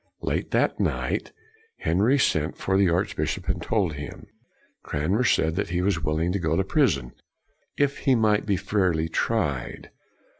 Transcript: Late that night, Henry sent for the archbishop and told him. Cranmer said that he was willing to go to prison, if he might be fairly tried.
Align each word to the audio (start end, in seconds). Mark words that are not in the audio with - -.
Late 0.23 0.49
that 0.49 0.79
night, 0.79 1.31
Henry 1.77 2.17
sent 2.17 2.57
for 2.57 2.75
the 2.75 2.89
archbishop 2.89 3.47
and 3.47 3.61
told 3.61 3.93
him. 3.93 4.25
Cranmer 4.81 5.23
said 5.23 5.55
that 5.57 5.69
he 5.69 5.83
was 5.83 6.03
willing 6.03 6.31
to 6.31 6.39
go 6.39 6.55
to 6.57 6.63
prison, 6.63 7.11
if 7.77 7.99
he 7.99 8.15
might 8.15 8.47
be 8.47 8.57
fairly 8.57 9.07
tried. 9.07 9.91